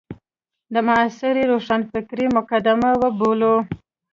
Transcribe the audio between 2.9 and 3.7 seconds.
وبولو.